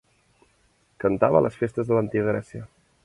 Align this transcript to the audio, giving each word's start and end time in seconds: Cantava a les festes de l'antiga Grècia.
Cantava 1.03 1.41
a 1.41 1.43
les 1.47 1.59
festes 1.61 1.89
de 1.91 1.99
l'antiga 1.99 2.31
Grècia. 2.33 2.65